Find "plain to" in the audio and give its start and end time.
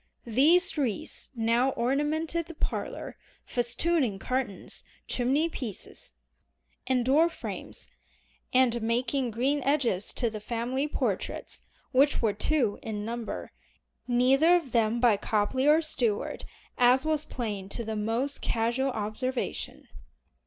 17.23-17.83